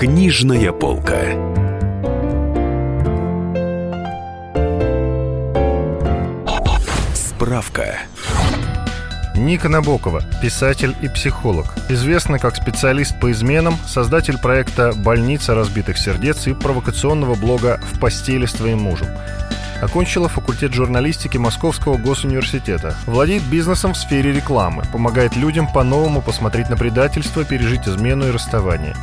[0.00, 1.20] Книжная полка.
[7.14, 7.98] Справка.
[9.36, 11.74] Ника Набокова, писатель и психолог.
[11.90, 18.46] Известна как специалист по изменам, создатель проекта «Больница разбитых сердец» и провокационного блога «В постели
[18.46, 19.08] с твоим мужем».
[19.82, 22.96] Окончила факультет журналистики Московского госуниверситета.
[23.04, 24.82] Владеет бизнесом в сфере рекламы.
[24.92, 28.94] Помогает людям по-новому посмотреть на предательство, пережить измену и расставание.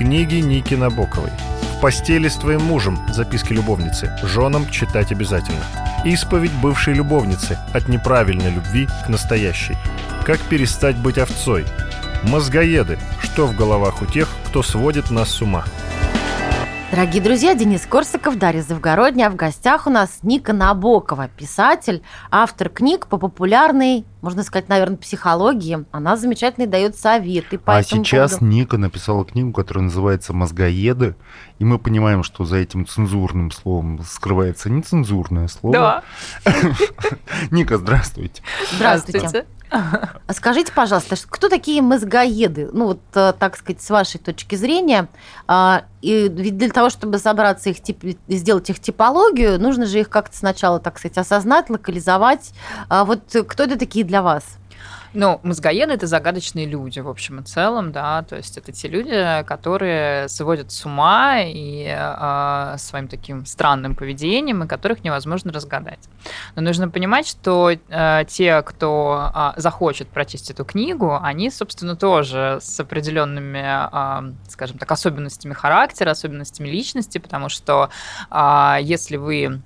[0.00, 1.28] Книги Ники Набоковой.
[1.76, 4.10] «В постели с твоим мужем» записки любовницы.
[4.22, 5.62] Женам читать обязательно.
[6.06, 7.58] Исповедь бывшей любовницы.
[7.74, 9.76] От неправильной любви к настоящей.
[10.24, 11.66] Как перестать быть овцой.
[12.22, 12.98] Мозгоеды.
[13.20, 15.66] Что в головах у тех, кто сводит нас с ума.
[16.90, 22.68] Дорогие друзья, Денис Корсаков, Дарья Завгородня, а в гостях у нас Ника Набокова, писатель, автор
[22.68, 25.84] книг по популярной, можно сказать, наверное, психологии.
[25.92, 28.46] Она замечательно дает советы по А этому сейчас поводу.
[28.52, 31.14] Ника написала книгу, которая называется «Мозгоеды»,
[31.60, 35.72] и мы понимаем, что за этим цензурным словом скрывается нецензурное слово.
[35.72, 36.02] Да,
[37.52, 38.42] Ника, здравствуйте.
[38.72, 39.46] Здравствуйте.
[39.70, 42.68] А Скажите, пожалуйста, кто такие мозгоеды?
[42.72, 45.08] Ну, вот, э, так сказать, с вашей точки зрения.
[45.46, 50.08] А, И ведь для того, чтобы собраться их тип, сделать их типологию, нужно же их
[50.08, 52.52] как-то сначала, так сказать, осознать, локализовать.
[52.88, 54.44] А Вот кто это такие для вас?
[55.12, 59.42] Ну, мозгоеды— это загадочные люди, в общем и целом, да, то есть это те люди,
[59.44, 65.98] которые сводят с ума и э, своим таким странным поведением, и которых невозможно разгадать.
[66.54, 72.58] Но нужно понимать, что э, те, кто э, захочет прочесть эту книгу, они, собственно, тоже
[72.62, 77.90] с определенными, э, скажем так, особенностями характера, особенностями личности, потому что
[78.30, 79.60] э, если вы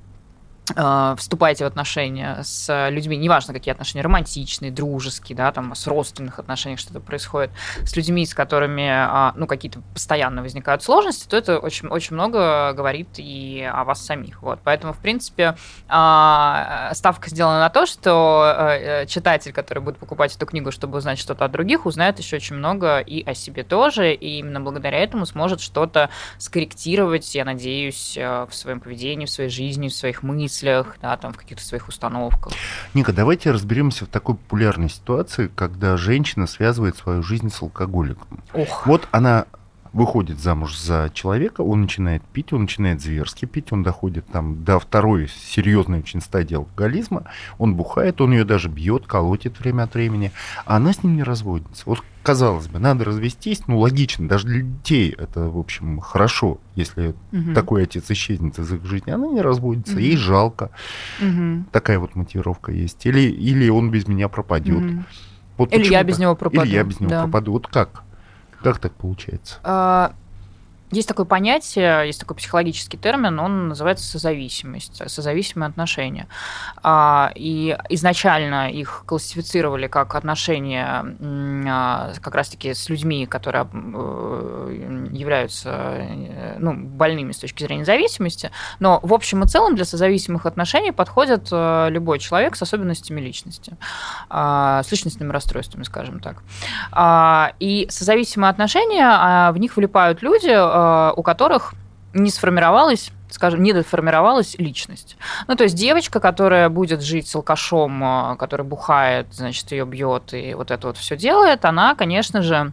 [1.16, 6.80] вступаете в отношения с людьми, неважно, какие отношения, романтичные, дружеские, да, там, с родственных отношениях
[6.80, 7.50] что-то происходит,
[7.84, 12.72] с людьми, с которыми, а, ну, какие-то постоянно возникают сложности, то это очень, очень много
[12.72, 14.58] говорит и о вас самих, вот.
[14.64, 15.56] Поэтому, в принципе,
[15.88, 21.18] а, ставка сделана на то, что э, читатель, который будет покупать эту книгу, чтобы узнать
[21.18, 25.26] что-то о других, узнает еще очень много и о себе тоже, и именно благодаря этому
[25.26, 30.53] сможет что-то скорректировать, я надеюсь, э, в своем поведении, в своей жизни, в своих мыслях,
[31.00, 32.52] да, там, в каких-то своих установках.
[32.94, 38.42] Ника, давайте разберемся в такой популярной ситуации, когда женщина связывает свою жизнь с алкоголиком.
[38.52, 38.86] Ох.
[38.86, 39.46] Вот она
[39.94, 44.80] выходит замуж за человека, он начинает пить, он начинает зверски пить, он доходит там до
[44.80, 47.24] второй серьезной очень стадии алкоголизма,
[47.58, 50.32] он бухает, он ее даже бьет, колотит время от времени,
[50.66, 51.84] а она с ним не разводится.
[51.86, 57.14] Вот казалось бы, надо развестись, ну логично, даже для детей это, в общем, хорошо, если
[57.30, 57.54] Мгм.
[57.54, 60.02] такой отец исчезнет из их жизни, она не разводится, Мгм.
[60.02, 60.70] ей жалко,
[61.20, 61.66] Мгм.
[61.70, 63.06] такая вот мотивировка есть.
[63.06, 64.82] Или, или он без меня пропадет.
[64.82, 65.06] Мгм.
[65.56, 66.64] Вот Или я без него пропаду.
[66.64, 67.22] Или я без него да.
[67.22, 67.52] пропаду.
[67.52, 68.02] Вот как?
[68.64, 69.58] Как так получается?
[69.62, 70.14] А,
[70.90, 76.28] Есть такое понятие, есть такой психологический термин, он называется созависимость, созависимые отношения.
[76.82, 81.04] А, И изначально их классифицировали как отношения
[81.66, 88.50] а, как раз-таки с людьми, которые э, являются э, ну, больными с точки зрения зависимости.
[88.78, 93.76] Но в общем и целом для созависимых отношений подходит э, любой человек с особенностями личности,
[94.28, 96.42] а, с личностными расстройствами, скажем так.
[97.58, 100.48] И созависимые отношения, в них влипают люди,
[101.16, 101.74] у которых
[102.14, 105.16] не сформировалась скажем, не доформировалась личность.
[105.48, 110.32] Ну, то есть девочка, которая будет жить с алкашом, а, который бухает, значит, ее бьет
[110.32, 112.72] и вот это вот все делает, она, конечно же,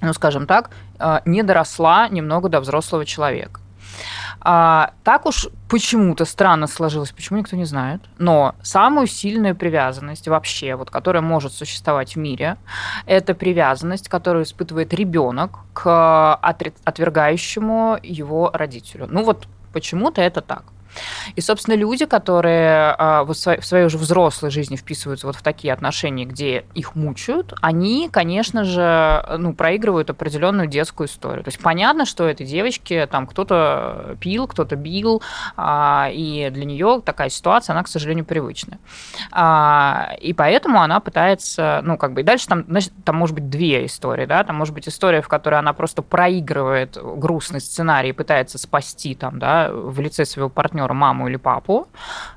[0.00, 3.60] ну, скажем так, а, не доросла немного до взрослого человека.
[4.40, 8.00] А, так уж почему-то странно сложилось, почему никто не знает.
[8.18, 12.56] Но самую сильную привязанность вообще, вот, которая может существовать в мире,
[13.06, 19.06] это привязанность, которую испытывает ребенок к отри- отвергающему его родителю.
[19.10, 20.64] Ну вот почему-то это так.
[21.36, 26.24] И, собственно, люди, которые а, в своей, уже взрослой жизни вписываются вот в такие отношения,
[26.24, 31.44] где их мучают, они, конечно же, ну, проигрывают определенную детскую историю.
[31.44, 35.22] То есть понятно, что этой девочке там кто-то пил, кто-то бил,
[35.56, 38.78] а, и для нее такая ситуация, она, к сожалению, привычная.
[39.30, 43.48] А, и поэтому она пытается, ну, как бы, и дальше там, значит, там может быть
[43.48, 48.12] две истории, да, там может быть история, в которой она просто проигрывает грустный сценарий и
[48.12, 51.88] пытается спасти там, да, в лице своего партнера маму или папу,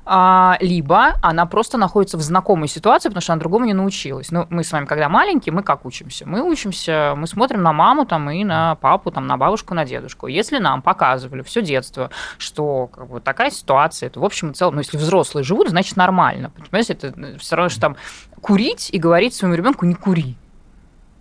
[0.04, 4.30] а, либо она просто находится в знакомой ситуации, потому что она другому не научилась.
[4.30, 6.26] Ну, мы с вами, когда маленькие, мы как учимся?
[6.26, 10.26] Мы учимся, мы смотрим на маму там и на папу, там, на бабушку, на дедушку.
[10.26, 14.74] Если нам показывали все детство, что как бы, такая ситуация, это в общем и целом,
[14.74, 16.50] ну, если взрослые живут, значит нормально.
[16.50, 17.96] Понимаете, это все равно, что там
[18.40, 20.36] курить и говорить своему ребенку не кури.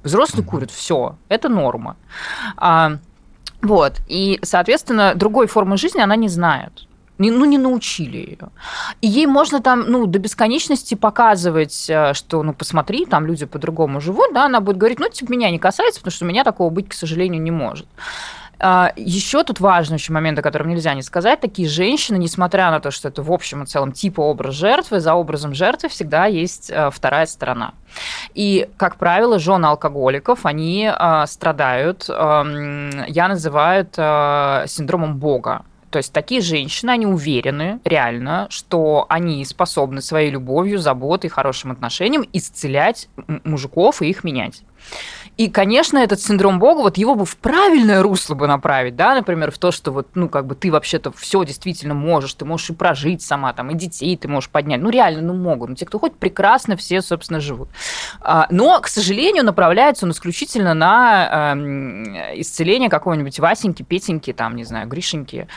[0.03, 1.97] Взрослые курят, все, это норма.
[2.57, 2.97] А,
[3.61, 4.01] Вот.
[4.07, 6.87] И, соответственно, другой формы жизни она не знает.
[7.17, 8.49] Ну, не научили ее.
[9.01, 14.01] И ей можно там, ну, до бесконечности показывать, э, что, ну, посмотри, там люди по-другому
[14.01, 16.69] живут, да, она будет говорить, ну, типа, меня не касается, потому что у меня такого
[16.69, 17.87] быть, к сожалению, не может.
[18.59, 21.41] А, Еще тут важный очень момент, о котором нельзя не сказать.
[21.41, 25.13] Такие женщины, несмотря на то, что это в общем и целом типа образ жертвы, за
[25.13, 27.73] образом жертвы всегда есть э, вторая сторона.
[28.33, 35.63] И, как правило, жены алкоголиков, они э, страдают, э, я называю это синдромом Бога.
[35.89, 42.25] То есть такие женщины, они уверены реально, что они способны своей любовью, заботой, хорошим отношением
[42.33, 43.07] исцелять
[43.43, 44.63] мужиков и их менять.
[45.37, 49.51] И, конечно, этот синдром Бога, вот его бы в правильное русло бы направить, да, например,
[49.51, 52.73] в то, что вот, ну, как бы ты вообще-то все действительно можешь, ты можешь и
[52.73, 54.81] прожить сама, там, и детей ты можешь поднять.
[54.81, 55.69] Ну, реально, ну, могут.
[55.69, 57.69] Ну, те, кто хоть прекрасно, все, собственно, живут.
[58.21, 64.63] А, но, к сожалению, направляется он исключительно на эм, исцеление какого-нибудь Васеньки, Петеньки, там, не
[64.63, 65.47] знаю, Гришеньки.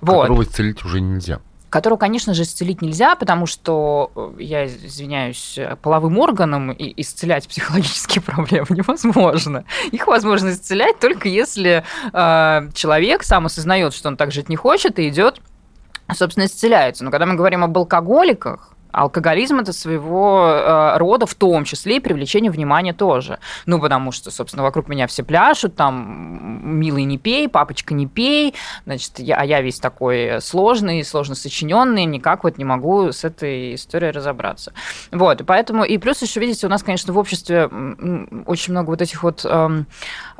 [0.00, 0.22] Вот.
[0.22, 1.40] Которого исцелить уже нельзя
[1.72, 8.20] которую, конечно же, исцелить нельзя, потому что, э, я извиняюсь, половым органом и исцелять психологические
[8.22, 9.64] проблемы невозможно.
[9.90, 11.82] Их возможно исцелять только если
[12.12, 15.40] э, человек сам осознает, что он так жить не хочет, и идет,
[16.14, 17.04] собственно, исцеляется.
[17.04, 22.00] Но когда мы говорим об алкоголиках, Алкоголизм это своего э, рода, в том числе и
[22.00, 23.38] привлечение внимания тоже.
[23.66, 28.54] Ну, потому что, собственно, вокруг меня все пляшут, там, милый не пей, папочка не пей,
[28.84, 33.74] значит, я, а я весь такой сложный, сложно сочиненный, никак вот не могу с этой
[33.74, 34.72] историей разобраться.
[35.10, 37.70] Вот, и поэтому, и плюс еще, видите, у нас, конечно, в обществе
[38.46, 39.84] очень много вот этих вот э,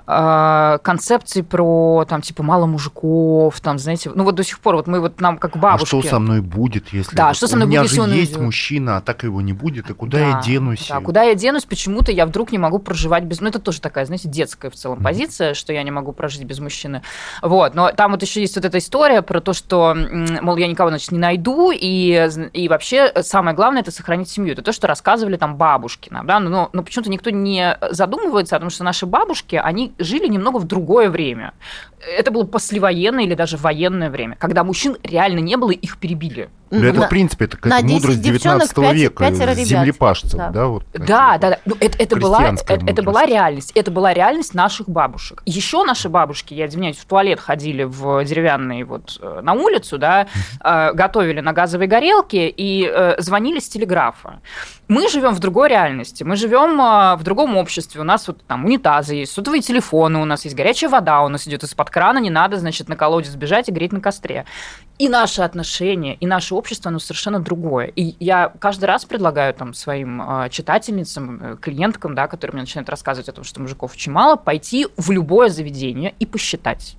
[0.07, 4.87] э, концепций про, там, типа, мало мужиков, там, знаете, ну, вот до сих пор, вот
[4.87, 5.85] мы вот нам как бабушки...
[5.97, 7.17] А что со мной будет, если...
[7.17, 9.91] Да, вот что со мной будет, если он есть мужчина, а так его не будет,
[9.91, 10.89] и куда да, я денусь?
[10.89, 13.41] Да, куда я денусь, почему-то я вдруг не могу проживать без...
[13.41, 16.59] Ну, это тоже такая, знаете, детская в целом позиция, что я не могу прожить без
[16.59, 17.03] мужчины.
[17.41, 20.91] Вот, но там вот еще есть вот эта история про то, что, мол, я никого,
[20.91, 24.53] значит, не найду, и, и вообще самое главное– это сохранить семью.
[24.53, 28.61] Это то, что рассказывали там бабушки нам, да, но, но почему-то никто не задумывается о
[28.61, 31.55] том, что наши бабушки, они жили немного в другое время.
[32.19, 36.51] Это было послевоенное или даже военное время, когда мужчин реально не было, их перебили.
[36.71, 40.51] Ну, это, в принципе, это какая-то мудрость 19 века, землепашцев, да?
[40.51, 41.59] Да, вот, да, да, да.
[41.65, 43.73] Ну, это, это, была, это, это была реальность.
[43.75, 45.43] Это была реальность наших бабушек.
[45.47, 50.27] Еще наши бабушки, я извиняюсь, в туалет ходили в деревянный вот э, на улицу, да,
[50.65, 54.41] э, готовили на газовой горелке и э, звонили с телеграфа.
[54.89, 56.77] Мы живем в другой реальности, мы живем
[57.17, 58.01] в другом обществе.
[58.01, 61.49] У нас вот там унитазы есть, сотовые телефоны, у нас есть горячая вода, у нас
[61.49, 64.45] идет из-под крана, не надо, значит, на колодец бежать и греть на костре.
[65.03, 67.87] И наши отношения, и наше общество, оно совершенно другое.
[67.87, 72.89] И я каждый раз предлагаю там своим э, читательницам, э, клиенткам, да, которые мне начинают
[72.89, 76.97] рассказывать о том, что мужиков очень мало, пойти в любое заведение и посчитать.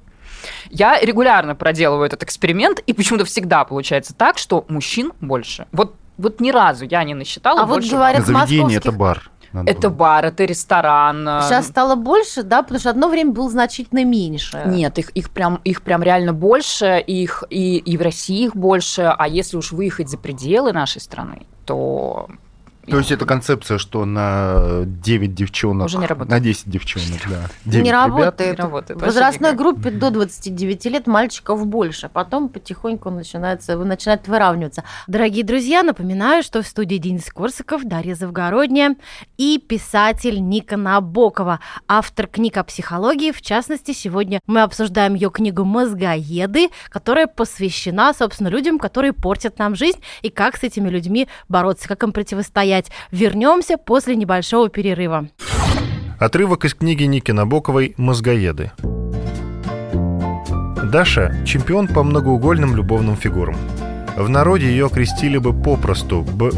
[0.70, 5.68] Я регулярно проделываю этот эксперимент, и почему-то всегда получается так, что мужчин больше.
[5.72, 7.62] Вот вот ни разу я не насчитала.
[7.62, 8.80] А вот говорят, заведение московских...
[8.80, 9.32] это бар.
[9.54, 9.98] Надо это было.
[9.98, 11.26] бар, это ресторан.
[11.44, 14.64] Сейчас стало больше, да, потому что одно время было значительно меньше.
[14.66, 19.14] Нет, их, их, прям, их прям реально больше, их, и, и в России их больше,
[19.18, 22.28] а если уж выехать за пределы нашей страны, то
[22.86, 26.32] то есть это концепция, что на 9 девчонок, Уже не работает.
[26.32, 27.50] на 10 девчонок, да.
[27.66, 28.58] 9 не работает.
[28.58, 29.00] Не работает.
[29.00, 32.10] В возрастной группе до 29 лет мальчиков больше.
[32.10, 34.84] Потом потихоньку начинается, начинает выравниваться.
[35.08, 38.96] Дорогие друзья, напоминаю, что в студии Денис Корсаков, Дарья Завгородняя
[39.38, 43.32] и писатель Ника Набокова, автор книг о психологии.
[43.32, 49.76] В частности, сегодня мы обсуждаем ее книгу «Мозгоеды», которая посвящена, собственно, людям, которые портят нам
[49.76, 52.92] жизнь, и как с этими людьми бороться, как им противостоять стоять.
[53.12, 55.28] Вернемся после небольшого перерыва.
[56.20, 58.72] Отрывок из книги Ники Набоковой «Мозгоеды».
[60.92, 63.56] Даша– чемпион по многоугольным любовным фигурам.
[64.16, 66.52] В народе ее окрестили бы попросту «Б...»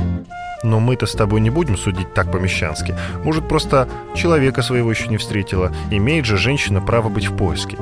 [0.63, 2.95] Но мы-то с тобой не будем судить так по-мещански.
[3.23, 5.71] Может, просто человека своего еще не встретила.
[5.91, 7.77] Имеет же женщина право быть в поиске.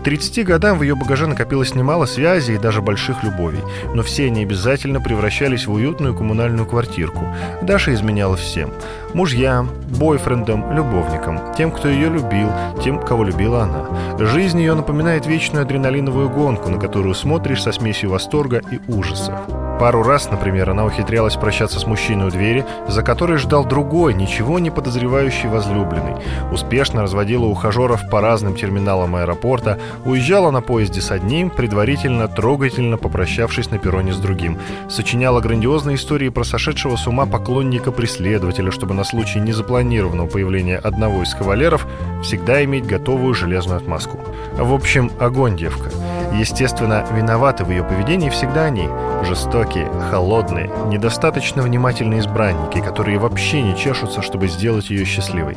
[0.00, 3.60] 30 годам в ее багаже накопилось немало связей и даже больших любовей,
[3.94, 7.34] но все они обязательно превращались в уютную коммунальную квартирку.
[7.62, 8.72] Даша изменяла всем.
[9.14, 12.50] Мужьям, бойфрендам, любовникам, тем, кто ее любил,
[12.82, 14.26] тем, кого любила она.
[14.26, 19.65] Жизнь ее напоминает вечную адреналиновую гонку, на которую смотришь со смесью восторга и ужаса.
[19.78, 24.58] Пару раз, например, она ухитрялась прощаться с мужчиной у двери, за которой ждал другой, ничего
[24.58, 26.14] не подозревающий возлюбленный.
[26.50, 33.70] Успешно разводила ухажеров по разным терминалам аэропорта, уезжала на поезде с одним, предварительно, трогательно попрощавшись
[33.70, 34.58] на перроне с другим.
[34.88, 41.34] Сочиняла грандиозные истории про сошедшего с ума поклонника-преследователя, чтобы на случай незапланированного появления одного из
[41.34, 41.86] кавалеров
[42.22, 44.18] всегда иметь готовую железную отмазку.
[44.56, 45.90] В общем, огонь девка.
[46.32, 48.88] Естественно, виноваты в ее поведении всегда они.
[49.24, 55.56] Жестокие, холодные, недостаточно внимательные избранники, которые вообще не чешутся, чтобы сделать ее счастливой.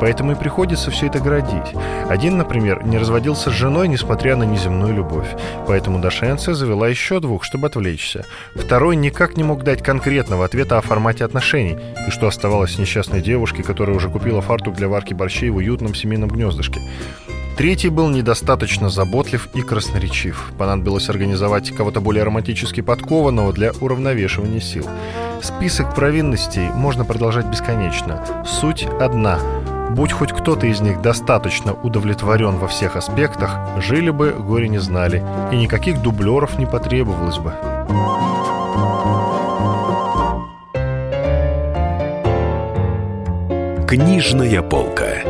[0.00, 1.74] Поэтому и приходится все это градить.
[2.08, 5.28] Один, например, не разводился с женой, несмотря на неземную любовь.
[5.66, 8.24] Поэтому Дашенция завела еще двух, чтобы отвлечься.
[8.54, 13.62] Второй никак не мог дать конкретного ответа о формате отношений, и что оставалось несчастной девушкой,
[13.62, 16.80] которая уже купила фартук для варки борщей в уютном семейном гнездышке.
[17.56, 20.52] Третий был недостаточно заботлив и красноречив.
[20.58, 24.86] Понадобилось организовать кого-то более романтически подкованного для уравновешивания сил.
[25.42, 28.24] Список провинностей можно продолжать бесконечно.
[28.46, 29.38] Суть одна.
[29.90, 35.22] Будь хоть кто-то из них достаточно удовлетворен во всех аспектах, жили бы, горе не знали,
[35.52, 37.52] и никаких дублеров не потребовалось бы.
[43.88, 45.29] Книжная полка.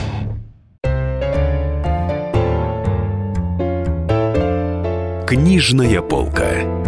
[5.31, 6.80] Книжная полка.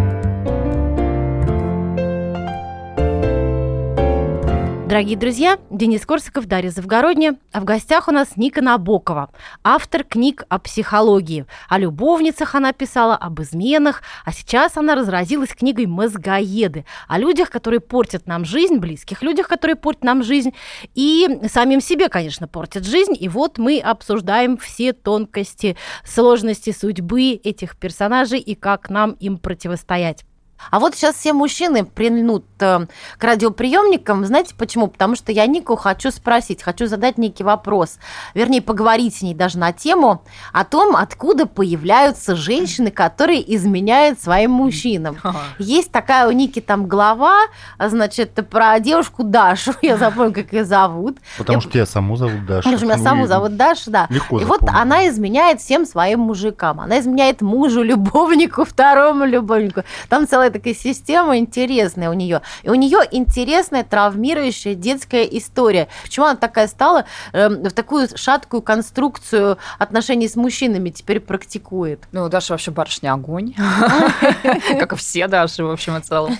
[4.86, 7.38] Дорогие друзья, Денис Корсаков, Дарья Завгородня.
[7.52, 9.30] А в гостях у нас Ника Набокова,
[9.62, 11.46] автор книг о психологии.
[11.70, 17.80] О любовницах она писала, об изменах, а сейчас она разразилась книгой «Мозгоеды», о людях, которые
[17.80, 20.52] портят нам жизнь, близких людях, которые портят нам жизнь,
[20.94, 23.16] и самим себе, конечно, портят жизнь.
[23.18, 30.26] И вот мы обсуждаем все тонкости, сложности судьбы этих персонажей и как нам им противостоять.
[30.70, 32.86] А вот сейчас все мужчины прильнут э,
[33.18, 34.24] к радиоприемникам.
[34.24, 34.86] Знаете почему?
[34.88, 37.98] Потому что я Нику хочу спросить, хочу задать некий вопрос.
[38.34, 44.52] Вернее, поговорить с ней даже на тему о том, откуда появляются женщины, которые изменяют своим
[44.52, 45.18] мужчинам.
[45.58, 47.34] Есть такая у Ники там глава,
[47.78, 49.72] а, значит, про девушку Дашу.
[49.82, 51.18] Я запомню, как ее зовут.
[51.36, 52.62] Потому Я- что тебя саму зовут Даша.
[52.70, 54.06] Потому что меня Ну саму и зовут Даша, да.
[54.10, 56.80] Легко и вот она изменяет всем своим мужикам.
[56.80, 59.82] Она изменяет мужу, любовнику, второму любовнику.
[60.08, 62.42] Там целая такая система интересная у нее.
[62.62, 65.88] И у нее интересная травмирующая детская история.
[66.02, 72.04] Почему она такая стала, эм, в такую шаткую конструкцию отношений с мужчинами теперь практикует?
[72.12, 73.54] Ну, Даша вообще барышня огонь,
[74.78, 76.36] как и все Даши, в общем и целом.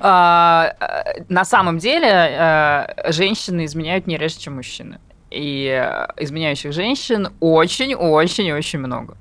[0.00, 4.98] А, э, На самом деле э, женщины изменяют не реже, чем мужчины.
[5.30, 9.16] И э, изменяющих женщин очень-очень-очень много.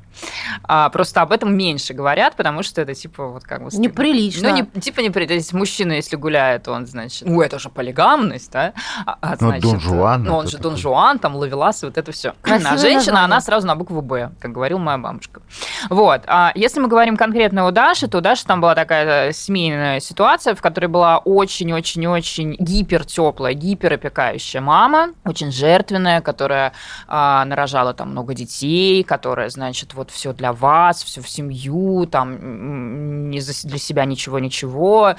[0.64, 3.72] А, просто об этом меньше говорят, потому что это типа вот как бы...
[3.72, 3.84] стыдно.
[3.88, 4.50] Неприлично.
[4.50, 5.36] Ну, не, типа неприлично.
[5.36, 8.74] Если мужчина, если гуляет, он, значит, ну, это же полигамность, да?
[9.06, 10.82] А, а, Ну, значит, Дон Жуан Ну, он же Дон такой.
[10.82, 12.34] Жуан, там, Лавелас, и вот это все.
[12.44, 13.24] А женщина, название.
[13.26, 15.42] она сразу на букву «Б», как говорила моя бабушка.
[15.90, 16.22] Вот.
[16.28, 20.00] А если мы говорим конкретно о Даше, то у Даши там была такая э, семейная
[20.00, 26.74] ситуация, в которой была очень-очень-очень гипертеплая, гиперопекающая мама, очень жертвенная, которая
[27.08, 33.30] а, нарожала там много детей, которая, значит, вот все для вас, все в семью, там
[33.30, 35.16] не для себя ничего-ничего.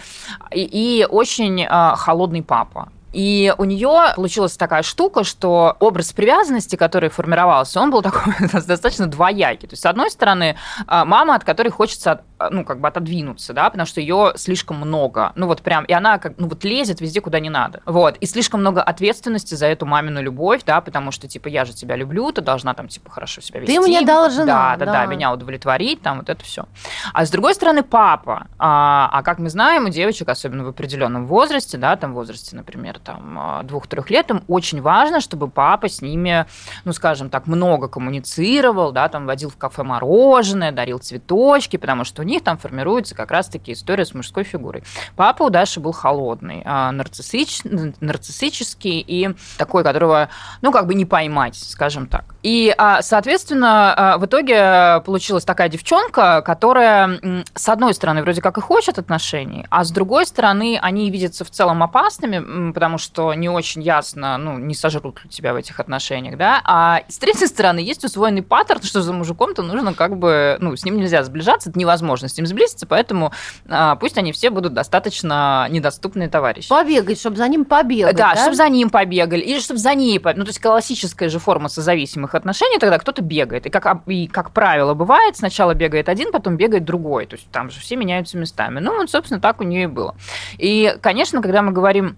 [0.53, 2.91] И, и очень а, холодный папа.
[3.17, 9.07] И у нее получилась такая штука, что образ привязанности, который формировался, он был такой достаточно
[9.07, 9.69] двоякий.
[9.69, 13.71] То есть, с одной стороны, а, мама, от которой хочется ну, как бы отодвинуться, да,
[13.71, 15.33] потому что ее слишком много.
[15.37, 17.81] Ну, вот прям, и она как, ну, вот лезет везде, куда не надо.
[17.87, 18.17] Вот.
[18.19, 21.97] И слишком много ответственности за эту мамину любовь, да, потому что, типа, я же тебя
[21.97, 23.79] люблю, ты должна там, типа, хорошо себя вести.
[23.79, 25.07] мне должна, Да, да, да, да.
[25.07, 26.67] меня удовлетворить, там, вот это все.
[27.13, 28.47] А с другой стороны, папа.
[28.59, 32.55] А, а как мы знаем, у девочек, особенно в определенном возрасте, да, там, в возрасте,
[32.55, 36.47] например, там, а, двух-трех лет, им очень важно, чтобы папа с ними,
[36.85, 42.23] ну, скажем так, много коммуницировал, да, там, водил в кафе мороженое, дарил цветочки, потому что
[42.23, 44.83] у них там формируется как раз-таки история с мужской фигурой.
[45.17, 47.63] Папа у Даши был холодный, а, нарциссич,
[48.01, 50.29] нарциссический и такой, которого,
[50.63, 52.35] ну, как бы не поймать, скажем так.
[52.43, 58.61] И, а, соответственно, в итоге получилась такая девчонка, которая, с одной стороны, вроде как и
[58.61, 63.83] хочет отношений, а с другой стороны, они видятся в целом опасными, потому что не очень
[63.83, 68.05] ясно, ну, не сожрут ли тебя в этих отношениях, да, а с третьей стороны, есть
[68.05, 72.16] усвоенный паттерн, что за мужиком-то нужно как бы, ну, с ним нельзя сближаться, это невозможно
[72.17, 73.33] с ним сблизиться, поэтому
[73.69, 76.69] а, пусть они все будут достаточно недоступные товарищи.
[76.69, 78.35] Побегать, чтобы за ним побегать, да?
[78.35, 80.39] Да, чтобы за ним побегали, или чтобы за ней побегали.
[80.39, 83.67] Ну, то есть классическая же форма созависимых отношений, тогда кто-то бегает.
[83.67, 87.27] И как, и как правило бывает, сначала бегает один, потом бегает другой.
[87.27, 88.81] То есть там же все меняются местами.
[88.81, 90.15] Ну, вот, собственно, так у нее и было.
[90.59, 92.17] И, конечно, когда мы говорим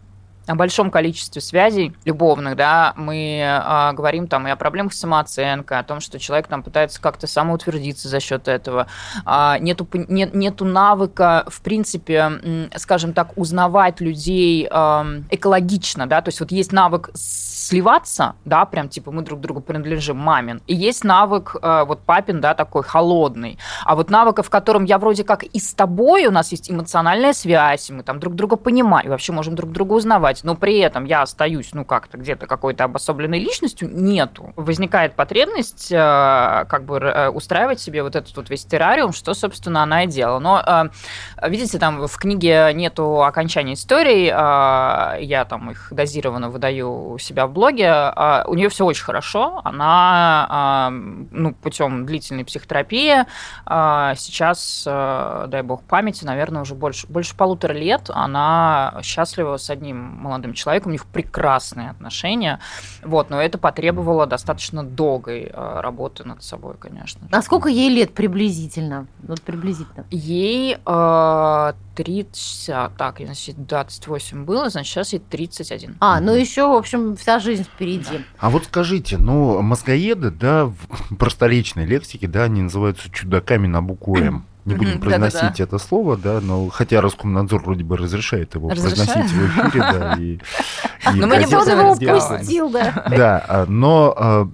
[0.49, 5.79] о большом количестве связей любовных, да, мы э, говорим там и о проблемах с самооценкой,
[5.79, 8.87] о том, что человек там пытается как-то самоутвердиться за счет этого.
[9.25, 16.31] А, нету, нет, нету навыка, в принципе, скажем так, узнавать людей э, экологично, да, то
[16.31, 17.11] есть вот есть навык
[17.59, 22.41] сливаться, да, прям типа мы друг другу принадлежим, мамин, и есть навык э, вот папин,
[22.41, 26.31] да, такой холодный, а вот навыка, в котором я вроде как и с тобой, у
[26.31, 30.55] нас есть эмоциональная связь, мы там друг друга понимаем, вообще можем друг друга узнавать, но
[30.55, 34.53] при этом я остаюсь, ну, как-то где-то какой-то обособленной личностью, нету.
[34.57, 39.83] Возникает потребность э, как бы э, устраивать себе вот этот вот весь террариум, что, собственно,
[39.83, 40.39] она и делала.
[40.39, 47.47] Но, э, видите, там в книге нету окончания историй, я там их дозированно выдаю себя
[47.49, 48.13] в блоге,
[48.47, 50.91] у нее все очень хорошо, она,
[51.31, 53.25] ну, путем длительной психотерапии
[53.67, 60.53] сейчас, дай бог памяти, наверное, уже больше, больше полутора лет она счастлива с одним молодым
[60.53, 62.61] человеком, у них прекрасные отношения,
[63.03, 67.29] вот, но это потребовало достаточно долгой работы над собой, конечно.
[67.31, 69.07] А сколько ей лет приблизительно?
[69.23, 70.05] Вот приблизительно.
[70.11, 75.97] Ей э, 30, так, значит, 28 было, значит, сейчас ей 31.
[76.01, 78.25] А, ну еще, в общем, вся жизнь впереди.
[78.39, 80.77] А вот скажите, ну, мозгоеды, да, в
[81.19, 85.65] просторечной лексике, да, они называются чудаками на букву М не будем произносить Да-да-да.
[85.65, 89.09] это слово, да, но хотя Роскомнадзор вроде бы разрешает его разрешает?
[89.09, 90.35] произносить в эфире, да, и,
[91.15, 93.05] и Но мы не его упустил, да.
[93.09, 94.49] Да, а, но а,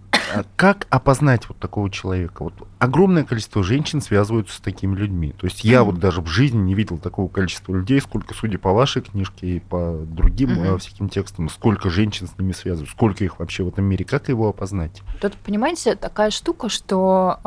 [0.56, 2.44] как опознать вот такого человека?
[2.44, 5.34] Вот огромное количество женщин связываются с такими людьми.
[5.38, 8.72] То есть я вот даже в жизни не видел такого количества людей, сколько, судя по
[8.72, 10.78] вашей книжке и по другим mm-hmm.
[10.78, 14.48] всяким текстам, сколько женщин с ними связывают, сколько их вообще в этом мире, как его
[14.48, 15.02] опознать?
[15.20, 17.38] Тут, понимаете, такая штука, что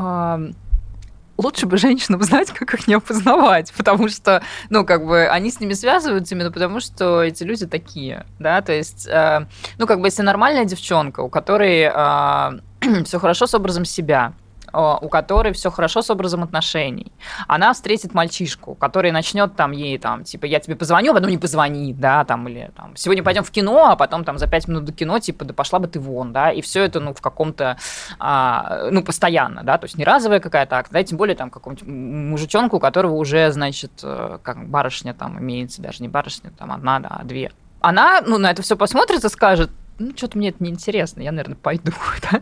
[1.37, 5.59] лучше бы женщинам знать, как их не опознавать, потому что, ну, как бы, они с
[5.59, 9.45] ними связываются именно потому, что эти люди такие, да, то есть, э,
[9.77, 14.33] ну, как бы, если нормальная девчонка, у которой э, все хорошо с образом себя,
[14.73, 17.11] у которой все хорошо с образом отношений.
[17.47, 21.37] Она встретит мальчишку, который начнет там ей там, типа, я тебе позвоню, а потом не
[21.37, 24.85] позвони, да, там, или там, сегодня пойдем в кино, а потом там за пять минут
[24.85, 27.77] до кино, типа, да пошла бы ты вон, да, и все это, ну, в каком-то,
[28.19, 31.87] а, ну, постоянно, да, то есть не разовая какая-то акция, да, тем более там какому-нибудь
[31.87, 36.99] мужичонку, у которого уже, значит, э, как барышня там имеется, даже не барышня, там одна,
[36.99, 37.51] да, а две.
[37.79, 41.55] Она, ну, на это все посмотрит и скажет, ну, что-то мне это неинтересно, я, наверное,
[41.55, 41.91] пойду,
[42.31, 42.41] да?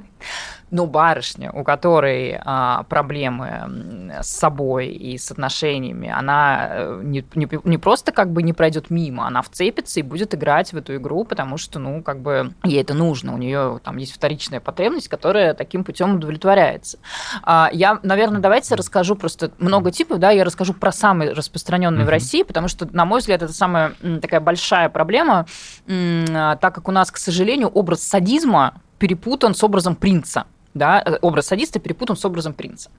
[0.75, 7.47] Но барышня, у которой а, проблемы с собой и с отношениями, она э, не, не,
[7.63, 11.23] не просто как бы не пройдет мимо, она вцепится и будет играть в эту игру,
[11.23, 15.53] потому что, ну, как бы ей это нужно, у нее там есть вторичная потребность, которая
[15.53, 16.99] таким путем удовлетворяется.
[17.41, 22.07] А, я, наверное, давайте расскажу просто много типов, да, я расскажу про самые распространенные mm-hmm.
[22.07, 25.45] в России, потому что, на мой взгляд, это самая такая большая проблема,
[25.87, 31.79] так как у нас, к сожалению, образ садизма перепутан с образом принца да, образ садиста
[31.79, 32.91] перепутан с образом принца.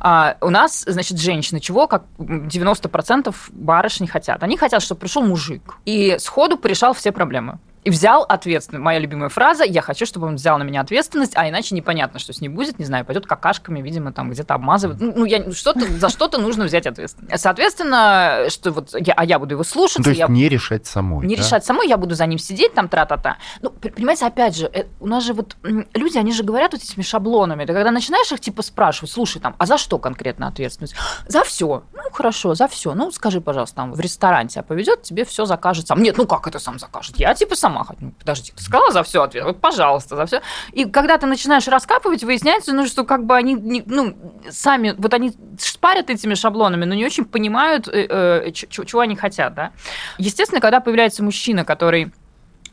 [0.00, 4.42] А, у нас, значит, женщины чего, как 90% барышни хотят?
[4.42, 8.82] Они хотят, чтобы пришел мужик и сходу порешал все проблемы и взял ответственность.
[8.82, 12.32] Моя любимая фраза «я хочу, чтобы он взял на меня ответственность, а иначе непонятно, что
[12.32, 15.00] с ним будет, не знаю, пойдет какашками, видимо, там где-то обмазывать.
[15.00, 17.40] Ну, я, что-то, за что-то нужно взять ответственность.
[17.40, 19.98] Соответственно, что вот я, а я буду его слушать.
[19.98, 21.26] Ну, то есть я, не решать самой.
[21.26, 21.42] Не да?
[21.42, 23.38] решать самой, я буду за ним сидеть, там, тра-та-та.
[23.62, 27.02] Ну, понимаете, опять же, э, у нас же вот люди, они же говорят вот этими
[27.02, 27.64] шаблонами.
[27.64, 30.94] Ты когда начинаешь их типа спрашивать, слушай, там, а за что конкретно ответственность?
[31.26, 31.84] За все.
[31.92, 32.94] Ну, хорошо, за все.
[32.94, 36.02] Ну, скажи, пожалуйста, там, в ресторане тебя поведет, тебе все закажет сам.
[36.02, 37.16] Нет, ну как это сам закажет?
[37.18, 38.00] Я типа сама хочу.
[38.00, 40.42] Ну, подожди, ты сказала за все ответ, вот, пожалуйста, за все.
[40.72, 44.16] И когда ты начинаешь раскапывать, выясняется, ну, что как бы они, не, ну,
[44.50, 49.54] сами, вот они шпарят этими шаблонами, но не очень понимают, э, э, чего они хотят,
[49.54, 49.70] да.
[50.18, 52.12] Естественно, когда появляется мужчина, который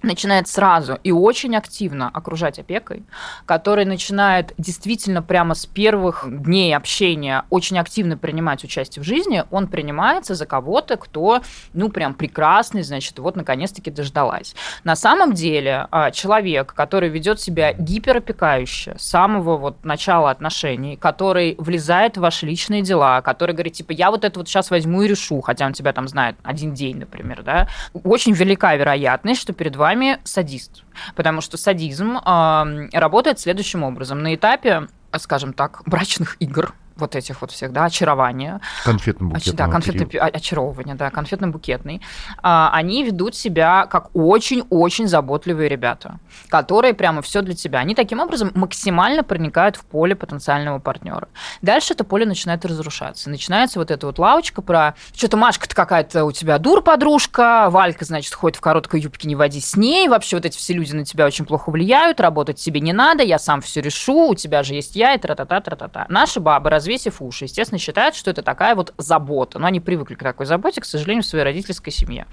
[0.01, 3.03] начинает сразу и очень активно окружать опекой,
[3.45, 9.67] который начинает действительно прямо с первых дней общения очень активно принимать участие в жизни, он
[9.67, 11.41] принимается за кого-то, кто,
[11.73, 14.55] ну, прям прекрасный, значит, вот наконец-таки дождалась.
[14.83, 21.55] На самом деле а, человек, который ведет себя гиперопекающе с самого вот начала отношений, который
[21.57, 25.07] влезает в ваши личные дела, который говорит, типа, я вот это вот сейчас возьму и
[25.07, 27.67] решу, хотя он тебя там знает один день, например, да,
[28.03, 30.83] очень велика вероятность, что перед вами вами садист.
[31.15, 34.21] Потому что садизм э, работает следующим образом.
[34.21, 38.61] На этапе, скажем так, брачных игр, вот этих вот всех, да, очарования.
[38.85, 42.01] Конфетно-букетного Да, конфетно очаровывания, да, конфетно-букетный.
[42.41, 47.79] А, они ведут себя как очень-очень заботливые ребята, которые прямо все для тебя.
[47.79, 51.27] Они таким образом максимально проникают в поле потенциального партнера.
[51.61, 53.29] Дальше это поле начинает разрушаться.
[53.29, 58.57] Начинается вот эта вот лавочка про что-то Машка-то какая-то у тебя дур-подружка, Валька, значит, ходит
[58.57, 61.45] в короткой юбке, не води с ней, вообще вот эти все люди на тебя очень
[61.45, 65.13] плохо влияют, работать тебе не надо, я сам все решу, у тебя же есть я,
[65.13, 66.05] и тра-та-та, тра-та-та.
[66.09, 69.59] Наши бабы раз развесив уши, естественно, считают, что это такая вот забота.
[69.59, 72.25] Но они привыкли к такой заботе, к сожалению, в своей родительской семье.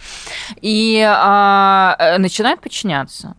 [0.60, 3.34] И а, э, начинают подчиняться.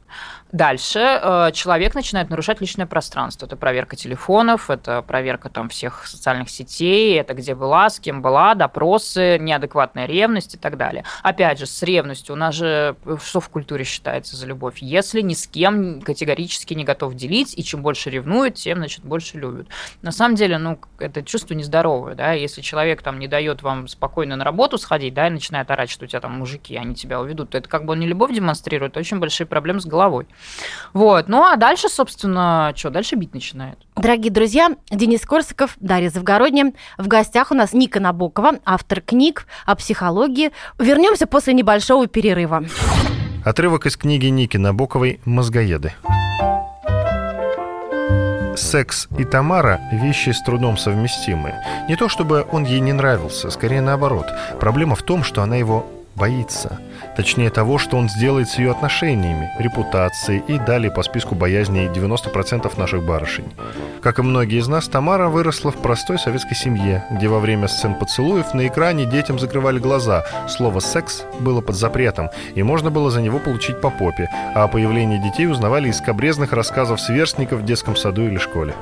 [0.56, 3.46] Дальше э, человек начинает нарушать личное пространство.
[3.46, 8.56] Это проверка телефонов, это проверка там всех социальных сетей, это где была, с кем была,
[8.56, 11.04] допросы, неадекватная ревность и так далее.
[11.24, 14.78] Опять же, с ревностью у нас же что в культуре считается за любовь?
[14.78, 19.38] Если ни с кем категорически не готов делить, и чем больше ревнует, тем, значит, больше
[19.38, 19.68] любит.
[20.04, 24.38] На самом деле, ну, это чувство нездоровое, да, если человек там не дает вам спокойно
[24.38, 27.50] на работу сходить, да, и начинает орать, что у тебя там мужики, они тебя уведут,
[27.50, 30.28] то это как бы он не любовь демонстрирует, а очень большие проблемы с головой.
[30.94, 31.28] Вот.
[31.28, 32.90] Ну, а дальше, собственно, что?
[32.90, 33.78] Дальше бить начинает.
[33.96, 36.74] Дорогие друзья, Денис Корсаков, Дарья Завгородняя.
[36.98, 40.52] В гостях у нас Ника Набокова, автор книг о психологии.
[40.80, 42.64] Вернемся после небольшого перерыва.
[43.44, 45.94] Отрывок из книги Ники Набоковой «Мозгоеды».
[48.58, 51.62] Секс и Тамара– вещи с трудом совместимые.
[51.90, 54.28] Не то чтобы он ей не нравился, скорее наоборот.
[54.60, 56.80] Проблема в том, что она его боится.
[57.16, 62.78] Точнее того, что он сделает с ее отношениями, репутацией и далее по списку боязней 90%
[62.78, 63.54] наших барышень.
[64.02, 67.96] Как и многие из нас, Тамара выросла в простой советской семье, где во время сцен
[67.96, 70.26] поцелуев на экране детям закрывали глаза.
[70.50, 74.68] Слово «секс» было под запретом, и можно было за него получить по попе, а о
[74.68, 78.76] появлении детей узнавали из скобрезных рассказов сверстников в детском саду или школе.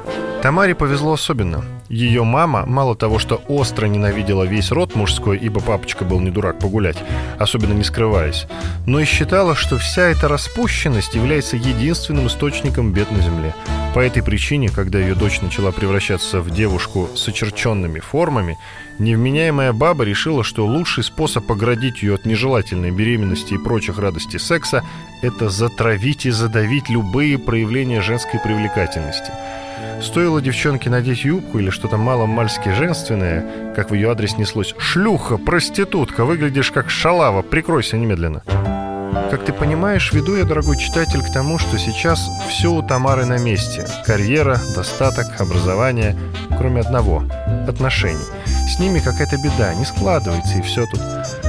[0.43, 1.63] Тамаре повезло особенно.
[1.87, 6.59] Ее мама, мало того, что остро ненавидела весь род мужской, ибо папочка был не дурак
[6.59, 6.97] погулять,
[7.39, 7.83] особенно не
[8.23, 8.47] скрываясь,
[8.85, 13.53] но и считала, что вся эта распущенность является единственным источником бед на земле.
[13.93, 18.57] По этой причине, когда ее дочь начала превращаться в девушку с очерченными формами,
[18.99, 24.83] невменяемая баба решила, что лучший способ оградить ее от нежелательной беременности и прочих радостей секса–
[25.21, 29.31] это затравить и задавить любые проявления женской привлекательности–
[30.01, 36.25] Стоило девчонке надеть юбку или что-то мало-мальски женственное, как в ее адрес неслось «Шлюха, проститутка,
[36.25, 38.43] выглядишь как шалава, прикройся немедленно».
[39.29, 43.37] Как ты понимаешь, веду я, дорогой читатель, к тому, что сейчас все у Тамары на
[43.37, 43.87] месте.
[44.05, 46.15] Карьера, достаток, образование,
[46.57, 47.23] кроме одного–
[47.67, 48.25] отношений.
[48.69, 51.01] С ними какая-то беда, не складывается, и все тут.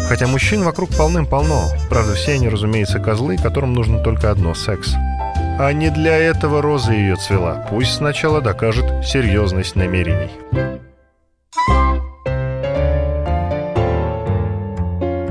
[0.09, 1.69] Хотя мужчин вокруг полным-полно.
[1.89, 4.95] Правда, все они, разумеется, козлы, которым нужно только одно– секс.
[5.57, 7.65] А не для этого роза ее цвела.
[7.71, 10.31] Пусть сначала докажет серьезность намерений.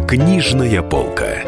[0.08, 1.44] Книжная полка.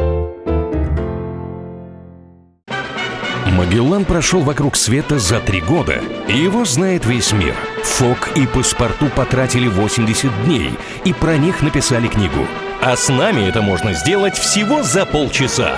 [3.46, 7.56] Магеллан прошел вокруг света за три года, его знает весь мир.
[7.84, 10.72] Фок и паспорту потратили 80 дней,
[11.06, 12.46] и про них написали книгу.
[12.82, 15.78] А с нами это можно сделать всего за полчаса.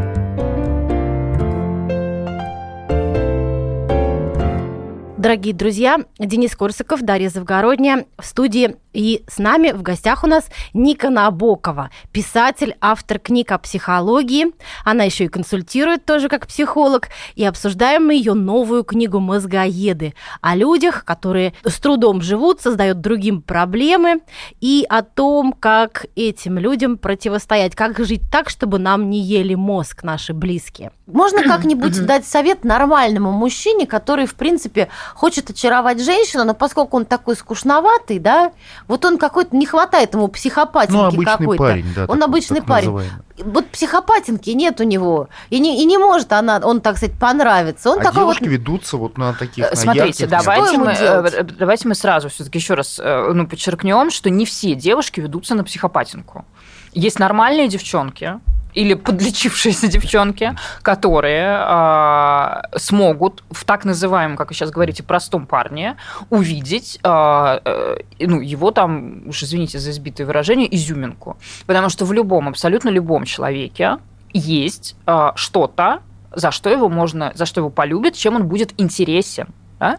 [5.21, 8.77] Дорогие друзья, Денис Корсаков, Дарья Завгородняя в студии.
[8.91, 14.47] И с нами в гостях у нас Ника Набокова, писатель, автор книг о психологии.
[14.83, 17.09] Она еще и консультирует тоже как психолог.
[17.35, 23.41] И обсуждаем мы ее новую книгу «Мозгоеды» о людях, которые с трудом живут, создают другим
[23.41, 24.21] проблемы,
[24.59, 30.03] и о том, как этим людям противостоять, как жить так, чтобы нам не ели мозг
[30.03, 30.91] наши близкие.
[31.07, 37.05] Можно как-нибудь дать совет нормальному мужчине, который, в принципе, хочет очаровать женщину, но поскольку он
[37.05, 38.51] такой скучноватый, да,
[38.87, 41.63] вот он какой-то, не хватает ему психопатинки Ну, обычный какой-то.
[41.63, 42.01] парень, да.
[42.03, 42.91] он такой, обычный так парень.
[42.91, 43.23] называемый.
[43.43, 45.29] Вот психопатинки нет у него.
[45.49, 47.89] И не, и не может она, он, так сказать, понравиться.
[47.89, 48.37] Он А такой вот...
[48.37, 52.59] девушки ведутся вот на таких, на Смотрите, ярких давайте мы, э, давайте мы сразу все-таки
[52.59, 56.45] еще раз э, ну, подчеркнем, что не все девушки ведутся на психопатинку.
[56.93, 58.39] Есть нормальные девчонки,
[58.73, 65.97] или подлечившиеся девчонки, которые а, смогут в так называемом, как вы сейчас говорите, простом парне
[66.29, 71.37] увидеть, а, э, ну, его там, уж извините за избитое выражение, изюминку.
[71.65, 73.97] Потому что в любом, абсолютно любом человеке
[74.33, 76.01] есть а, что-то,
[76.33, 79.47] за что его можно, за что его полюбят, чем он будет интересен.
[79.81, 79.97] Да?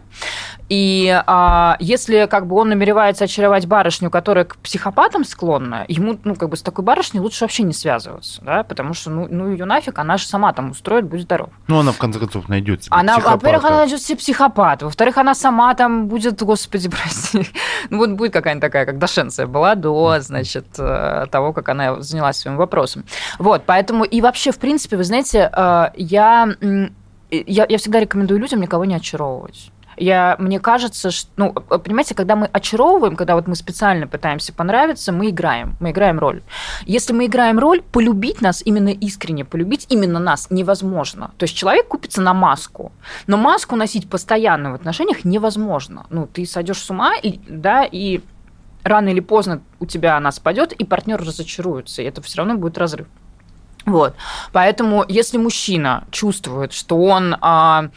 [0.69, 6.35] И а, если как бы он намеревается очаровать барышню, которая к психопатам склонна, ему ну
[6.35, 9.65] как бы с такой барышней лучше вообще не связываться, да, потому что ну, ну ее
[9.65, 11.49] нафиг, она же сама там устроит, будет здоров.
[11.67, 15.35] Ну, она в конце концов найдет себе Она, во-первых, она найдет себе психопата, во-вторых, она
[15.35, 17.45] сама там будет, господи, прости,
[17.89, 22.37] ну вот будет какая-нибудь такая, как Дашенция была до, значит, э, того, как она занялась
[22.37, 23.03] своим вопросом.
[23.37, 26.47] Вот, поэтому и вообще, в принципе, вы знаете, э, я,
[27.29, 29.72] я, я всегда рекомендую людям никого не очаровывать.
[29.97, 35.11] Я, мне кажется, что, ну, понимаете, когда мы очаровываем, когда вот мы специально пытаемся понравиться,
[35.11, 36.41] мы играем, мы играем роль.
[36.85, 41.31] Если мы играем роль, полюбить нас, именно искренне полюбить именно нас невозможно.
[41.37, 42.91] То есть человек купится на маску,
[43.27, 46.05] но маску носить постоянно в отношениях невозможно.
[46.09, 48.21] Ну, ты сойдешь с ума, и, да, и
[48.83, 52.77] рано или поздно у тебя она спадет, и партнер разочаруется, и это все равно будет
[52.77, 53.07] разрыв.
[53.85, 54.15] Вот.
[54.51, 57.89] Поэтому, если мужчина чувствует, что он а,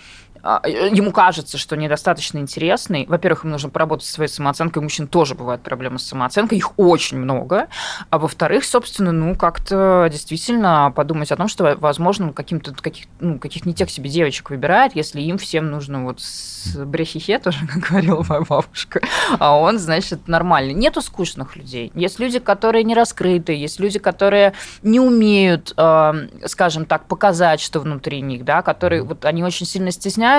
[0.64, 5.34] ему кажется, что недостаточно интересный, во-первых, ему нужно поработать со своей самооценкой, у мужчин тоже
[5.34, 7.66] бывают проблемы с самооценкой, их очень много,
[8.10, 13.66] а во-вторых, собственно, ну, как-то действительно подумать о том, что, возможно, каким-то, каких, ну, каких
[13.66, 18.24] не тех себе девочек выбирает, если им всем нужно вот с брехихе, тоже, как говорила
[18.28, 19.00] моя бабушка,
[19.38, 20.74] а он, значит, нормальный.
[20.74, 21.90] Нету скучных людей.
[21.94, 27.80] Есть люди, которые не раскрыты, есть люди, которые не умеют, э, скажем так, показать, что
[27.80, 30.35] внутри них, да, которые вот они очень сильно стесняются,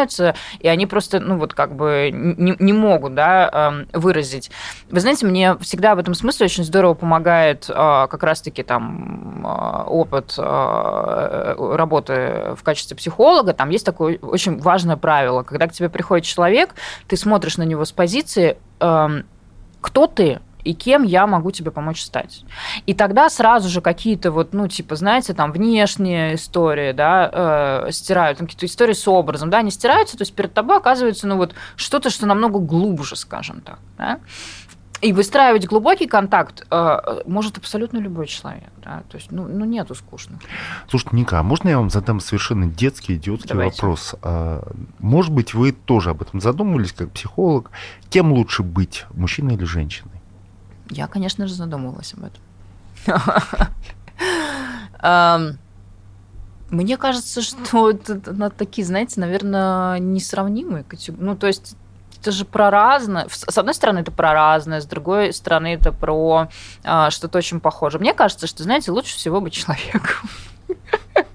[0.60, 4.52] и они просто, ну вот как бы не, не могут, да, э, выразить.
[4.90, 9.84] Вы знаете, мне всегда в этом смысле очень здорово помогает э, как раз-таки там э,
[9.88, 13.54] опыт э, работы в качестве психолога.
[13.54, 16.76] Там есть такое очень важное правило, когда к тебе приходит человек,
[17.08, 19.08] ты смотришь на него с позиции, э,
[19.82, 22.44] кто ты, и кем я могу тебе помочь стать.
[22.86, 28.38] И тогда сразу же какие-то вот, ну, типа, знаете, там, внешние истории, да, э, стирают,
[28.38, 31.56] там какие-то истории с образом, да, они стираются, то есть перед тобой оказывается, ну, вот
[31.78, 34.20] что-то, что намного глубже, скажем так, да.
[35.00, 39.94] И выстраивать глубокий контакт э, может абсолютно любой человек, да, то есть, ну, ну нету
[39.96, 40.40] скучных.
[40.90, 43.76] Слушайте, Ника, а можно я вам задам совершенно детский, идиотский Давайте.
[43.76, 44.16] вопрос?
[44.24, 44.68] А,
[45.00, 47.70] может быть, вы тоже об этом задумывались, как психолог?
[48.10, 50.18] Кем лучше быть, мужчиной или женщиной?
[50.90, 52.42] Я, конечно же, задумывалась об этом.
[56.70, 61.24] Мне кажется, что это такие, знаете, наверное, несравнимые категории.
[61.24, 61.76] Ну, то есть
[62.20, 63.28] это же про разное.
[63.30, 66.50] С одной стороны, это про разное, с другой стороны, это про
[66.84, 68.02] а, что-то очень похожее.
[68.02, 70.30] Мне кажется, что, знаете, лучше всего быть человеком.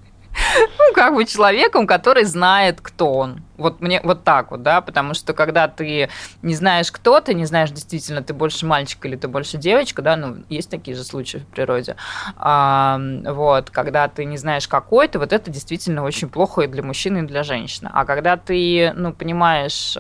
[0.54, 3.42] Ну, как бы человеком, который знает, кто он.
[3.58, 6.08] Вот мне вот так вот, да, потому что когда ты
[6.42, 10.16] не знаешь, кто ты, не знаешь действительно, ты больше мальчик или ты больше девочка, да,
[10.16, 11.96] ну, есть такие же случаи в природе.
[12.36, 16.82] А, вот, когда ты не знаешь, какой ты, вот это действительно очень плохо и для
[16.82, 17.90] мужчины, и для женщины.
[17.92, 19.96] А когда ты, ну, понимаешь,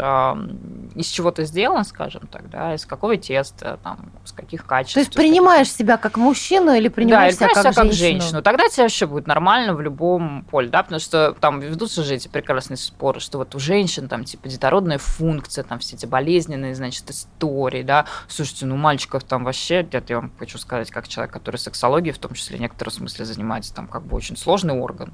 [0.94, 4.94] из чего ты сделан, скажем так, да, из какого теста, там, с каких качеств.
[4.94, 8.20] То есть каких- принимаешь себя как мужчину или принимаешь да, себя или как, как женщину?
[8.20, 8.42] женщину.
[8.42, 12.28] Тогда тебе вообще будет нормально в любом поле, да, потому что там ведутся же эти
[12.28, 17.10] прекрасные споры, что вот у женщин там типа детородная функция, там все эти болезненные, значит,
[17.10, 18.06] истории, да.
[18.28, 22.18] Слушайте, ну мальчиков там вообще, это я вам хочу сказать, как человек, который сексологией в
[22.18, 25.12] том числе в некотором смысле занимается, там как бы очень сложный орган.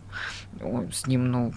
[0.93, 1.55] С ним, ну,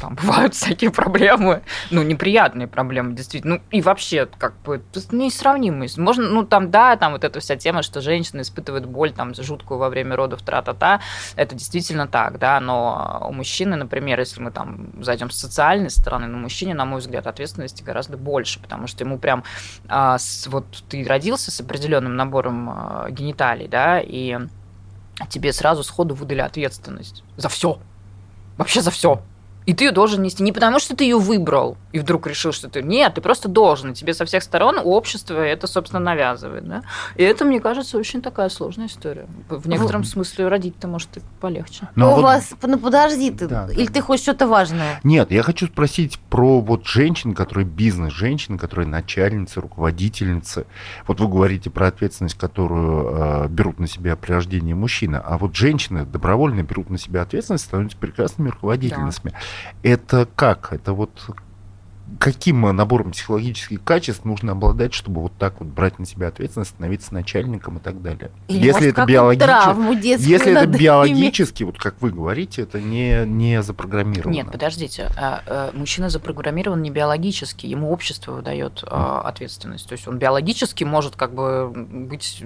[0.00, 3.56] там бывают всякие проблемы, ну, неприятные проблемы, действительно.
[3.56, 5.88] Ну, и вообще, как бы, несравнимые.
[5.96, 9.78] Можно, ну, там, да, там вот эта вся тема, что женщина испытывает боль там жуткую
[9.78, 11.00] во время родов, тра-та-та,
[11.36, 16.26] это действительно так, да, но у мужчины, например, если мы там зайдем с социальной стороны,
[16.26, 19.44] на мужчине, на мой взгляд, ответственности гораздо больше, потому что ему прям,
[19.88, 24.38] а, с, вот ты родился с определенным набором а, гениталий, да, и
[25.28, 27.78] тебе сразу сходу выдали ответственность за все.
[28.56, 29.22] Вообще за все.
[29.66, 30.42] И ты ее должен нести.
[30.42, 32.82] Не потому, что ты ее выбрал и вдруг решил, что ты...
[32.82, 33.94] Нет, ты просто должен.
[33.94, 36.66] Тебе со всех сторон общество это, собственно, навязывает.
[36.66, 36.82] Да?
[37.16, 39.26] И это, мне кажется, очень такая сложная история.
[39.48, 41.88] В некотором смысле родить-то, может, и полегче.
[41.94, 42.22] Но ну, а у вот...
[42.22, 42.54] вас...
[42.62, 43.46] Ну, подожди, ты...
[43.46, 43.92] Да, или да.
[43.92, 45.00] ты хочешь что-то важное?
[45.04, 50.66] Нет, я хочу спросить про вот женщин, которые бизнес, женщин, которые начальницы, руководительницы.
[51.06, 55.16] Вот вы говорите про ответственность, которую э, берут на себя при рождении мужчины.
[55.16, 59.30] А вот женщины добровольно берут на себя ответственность, становятся прекрасными руководительницами.
[59.30, 59.38] Да.
[59.82, 60.72] Это как?
[60.72, 61.10] Это вот
[62.18, 67.14] каким набором психологических качеств нужно обладать, чтобы вот так вот брать на себя ответственность, становиться
[67.14, 68.30] начальником и так далее.
[68.48, 73.62] Или, если может, это биологически, если это биологически, вот как вы говорите, это не не
[73.62, 74.32] запрограммировано.
[74.32, 79.22] Нет, подождите, а, а, мужчина запрограммирован не биологически, ему общество выдает mm.
[79.22, 82.44] ответственность, то есть он биологически может как бы быть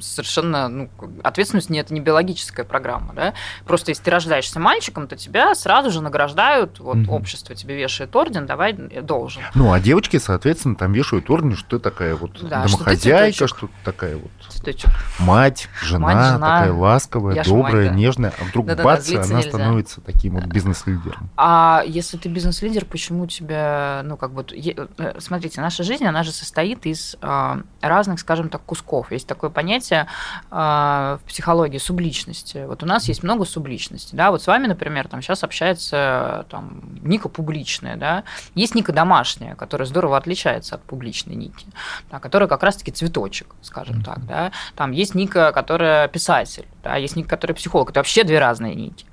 [0.00, 0.90] совершенно, ну,
[1.22, 3.34] ответственность не это не биологическая программа, да,
[3.66, 7.10] просто если ты рождаешься мальчиком, то тебя сразу же награждают, вот mm-hmm.
[7.10, 9.42] общество тебе вешает орден, давай должен.
[9.54, 13.72] Ну, а девочки, соответственно, там вешают орден, что ты такая вот да, домохозяйка, что, ты
[13.84, 14.90] такая вот цветочек.
[15.18, 17.94] мать, жена, мать, жена такая ласковая, Я добрая, мать, да.
[17.94, 19.48] нежная, а вдруг да, бац, да, да, она нельзя.
[19.48, 21.30] становится таким вот бизнес-лидером.
[21.36, 26.32] А если ты бизнес-лидер, почему тебя, ну, как бы, э, смотрите, наша жизнь, она же
[26.32, 29.12] состоит из а, разных, скажем так, кусков.
[29.12, 30.06] Есть такое понятие
[30.50, 32.64] а, в психологии субличности.
[32.66, 36.80] Вот у нас есть много субличности, да, вот с вами, например, там сейчас общается там
[37.02, 41.66] Ника публичная, да, есть Ника домашняя, которая здорово отличается от публичной Ники,
[42.10, 44.52] да, которая как раз-таки цветочек, скажем так, да.
[44.76, 47.90] Там есть Ника, которая писатель, да, есть Ника, которая психолог.
[47.90, 49.06] Это вообще две разные Ники.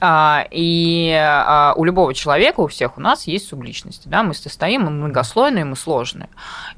[0.00, 4.82] А, и а, у любого человека, у всех у нас есть субличности, да, мы состоим,
[4.82, 6.28] мы многослойные, мы сложные.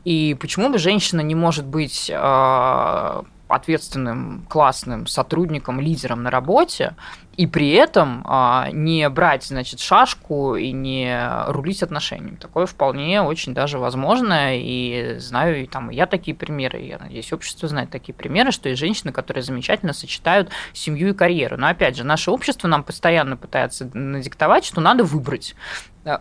[0.05, 6.95] И почему бы женщина не может быть а, ответственным, классным сотрудником, лидером на работе,
[7.37, 12.37] и при этом а, не брать, значит, шашку и не рулить отношениями.
[12.37, 16.99] Такое вполне очень даже возможно, и знаю, и там и я такие примеры, и я
[16.99, 21.57] надеюсь, общество знает такие примеры, что есть женщины, которые замечательно сочетают семью и карьеру.
[21.57, 25.55] Но опять же, наше общество нам постоянно пытается надиктовать, что надо выбрать.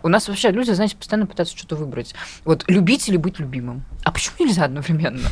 [0.02, 2.14] У нас вообще люди, знаете, постоянно пытаются что-то выбрать.
[2.44, 3.82] Вот любить или быть любимым.
[4.04, 5.28] А почему нельзя одновременно?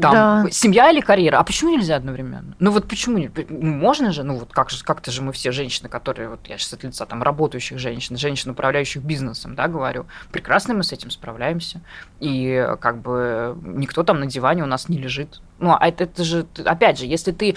[0.00, 0.46] Там, да.
[0.50, 1.38] семья или карьера.
[1.38, 2.54] А почему нельзя одновременно?
[2.58, 3.18] Ну вот почему?
[3.48, 6.58] Ну, можно же, ну вот как же, как-то же мы все женщины, которые, вот я
[6.58, 11.10] сейчас от лица там работающих женщин, женщин, управляющих бизнесом, да, говорю, прекрасно мы с этим
[11.10, 11.80] справляемся.
[12.20, 15.40] И как бы никто там на диване у нас не лежит.
[15.58, 17.56] Ну, а это, это же, опять же, если ты...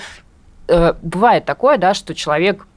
[0.68, 2.68] Э, бывает такое, да, что человек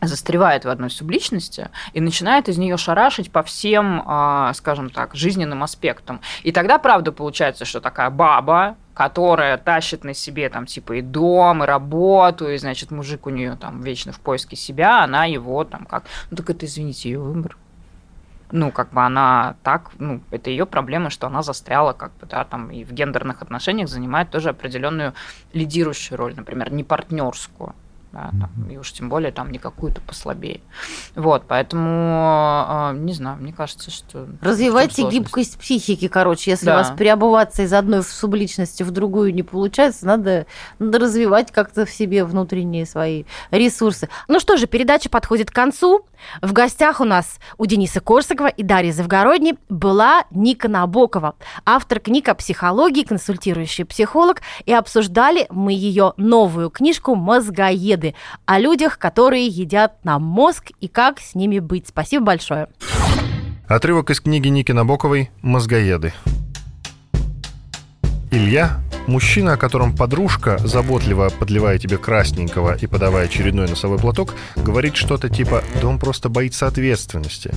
[0.00, 5.62] застревает в одной субличности и начинает из нее шарашить по всем, а, скажем так, жизненным
[5.62, 6.20] аспектам.
[6.42, 11.62] И тогда, правда, получается, что такая баба, которая тащит на себе там типа и дом,
[11.62, 15.86] и работу, и значит мужик у нее там вечно в поиске себя, она его там
[15.86, 17.56] как, ну так это извините ее выбор.
[18.52, 22.44] Ну, как бы она так, ну, это ее проблема, что она застряла, как бы, да,
[22.44, 25.14] там, и в гендерных отношениях занимает тоже определенную
[25.52, 27.76] лидирующую роль, например, не партнерскую
[28.12, 30.60] да, там, и уж тем более там не какую-то послабее.
[31.14, 34.26] Вот, поэтому, а, не знаю, мне кажется, что...
[34.40, 36.74] Развивайте гибкость психики, короче, если да.
[36.74, 40.46] у вас переобуваться из одной субличности в другую не получается, надо,
[40.80, 44.08] надо развивать как-то в себе внутренние свои ресурсы.
[44.26, 46.04] Ну что же, передача подходит к концу.
[46.42, 52.28] В гостях у нас у Дениса Корсакова и Дарьи Завгородней была Ника Набокова, автор книг
[52.28, 57.14] о психологии, консультирующий психолог, и обсуждали мы ее новую книжку
[58.00, 58.14] «Мозгоеды»
[58.46, 61.88] о людях, которые едят нам мозг и как с ними быть.
[61.88, 62.68] Спасибо большое.
[63.68, 66.12] Отрывок из книги Ники Набоковой «Мозгоеды».
[68.32, 74.94] Илья Мужчина, о котором подружка, заботливо подливая тебе красненького и подавая очередной носовой платок, говорит
[74.94, 77.52] что-то типа «да он просто боится ответственности».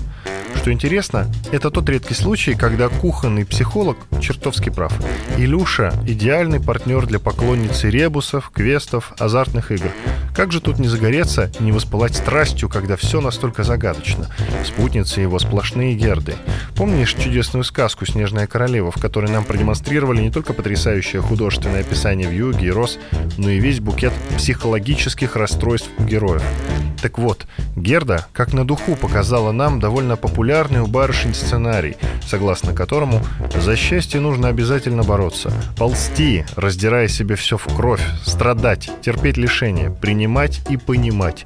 [0.55, 4.93] Что интересно, это тот редкий случай, когда кухонный психолог чертовски прав.
[5.37, 9.89] Илюша– идеальный партнер для поклонницы ребусов, квестов, азартных игр.
[10.33, 14.29] Как же тут не загореться, не воспылать страстью, когда все настолько загадочно?
[14.65, 16.35] Спутницы его сплошные герды.
[16.75, 22.67] Помнишь чудесную сказку «Снежная королева», в которой нам продемонстрировали не только потрясающее художественное описание вьюги
[22.67, 22.97] и роз,
[23.37, 26.41] но и весь букет психологических расстройств у героев?
[27.01, 33.21] Так вот, Герда, как на духу, показала нам довольно популярный у барышень сценарий, согласно которому
[33.61, 40.61] за счастье нужно обязательно бороться, ползти, раздирая себе все в кровь, страдать, терпеть лишения, принимать
[40.69, 41.45] и понимать.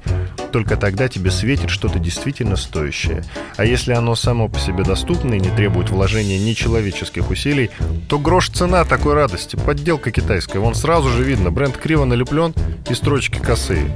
[0.57, 3.23] Только тогда тебе светит что-то действительно стоящее.
[3.57, 7.69] А если оно само по себе доступно и не требует вложения нечеловеческих усилий,
[8.09, 9.55] то грош цена такой радости.
[9.55, 10.57] Подделка китайская.
[10.57, 12.55] Вон сразу же видно, бренд криво налеплен
[12.89, 13.95] и строчки косые.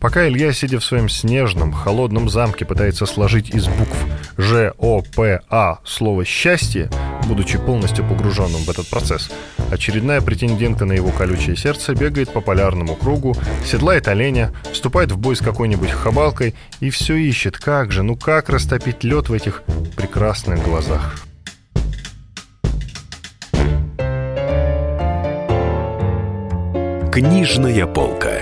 [0.00, 3.96] Пока Илья, сидя в своем снежном, холодном замке, пытается сложить из букв
[4.36, 6.90] Ж, О, П, А слово «счастье»,
[7.26, 9.30] будучи полностью погруженным в этот процесс,
[9.70, 15.36] очередная претендентка на его колючее сердце бегает по полярному кругу, седлает оленя, вступает в бой
[15.36, 19.62] с какой-нибудь хабалкой и все ищет, как же, ну как растопить лед в этих
[19.96, 21.16] прекрасных глазах.
[27.12, 28.41] Книжная полка.